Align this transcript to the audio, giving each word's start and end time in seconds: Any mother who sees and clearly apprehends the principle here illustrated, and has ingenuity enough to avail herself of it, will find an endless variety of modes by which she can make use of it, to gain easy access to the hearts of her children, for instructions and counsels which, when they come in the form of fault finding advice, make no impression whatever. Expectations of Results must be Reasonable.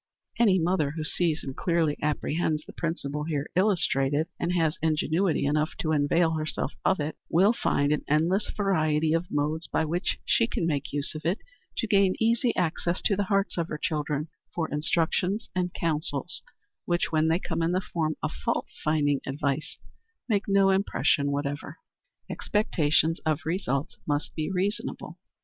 Any 0.39 0.57
mother 0.57 0.89
who 0.97 1.03
sees 1.03 1.43
and 1.43 1.55
clearly 1.55 1.95
apprehends 2.01 2.65
the 2.65 2.73
principle 2.73 3.25
here 3.25 3.45
illustrated, 3.55 4.29
and 4.39 4.51
has 4.53 4.79
ingenuity 4.81 5.45
enough 5.45 5.75
to 5.77 5.91
avail 5.91 6.31
herself 6.33 6.73
of 6.83 6.99
it, 6.99 7.17
will 7.29 7.53
find 7.53 7.91
an 7.91 8.03
endless 8.07 8.49
variety 8.49 9.13
of 9.13 9.29
modes 9.29 9.67
by 9.67 9.85
which 9.85 10.17
she 10.25 10.47
can 10.47 10.65
make 10.65 10.91
use 10.91 11.13
of 11.13 11.23
it, 11.23 11.37
to 11.77 11.85
gain 11.85 12.15
easy 12.19 12.51
access 12.55 12.99
to 13.03 13.15
the 13.15 13.25
hearts 13.25 13.59
of 13.59 13.67
her 13.67 13.77
children, 13.77 14.29
for 14.55 14.67
instructions 14.71 15.49
and 15.53 15.75
counsels 15.75 16.41
which, 16.85 17.11
when 17.11 17.27
they 17.27 17.37
come 17.37 17.61
in 17.61 17.71
the 17.71 17.79
form 17.93 18.15
of 18.23 18.31
fault 18.31 18.65
finding 18.83 19.21
advice, 19.27 19.77
make 20.27 20.45
no 20.47 20.71
impression 20.71 21.29
whatever. 21.29 21.77
Expectations 22.27 23.19
of 23.23 23.41
Results 23.45 23.97
must 24.07 24.33
be 24.33 24.49
Reasonable. 24.49 25.19